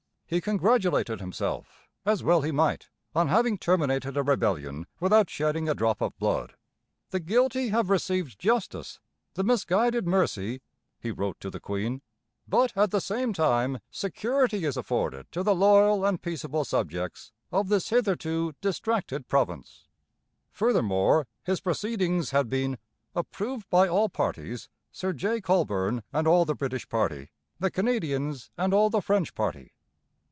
[0.25, 5.75] He congratulated himself, as well he might, on having terminated a rebellion without shedding a
[5.75, 6.55] drop of blood.
[7.09, 9.01] 'The guilty have received justice,
[9.33, 10.61] the misguided, mercy,'
[11.01, 12.01] he wrote to the Queen,
[12.47, 17.67] 'but at the same time, security is afforded to the loyal and peaceable subjects of
[17.67, 19.89] this hitherto distracted Province.'
[20.49, 22.77] Furthermore, his proceedings had been
[23.15, 25.41] 'approved by all parties Sir J.
[25.41, 29.73] Colborne and all the British party, the Canadians and all the French party.'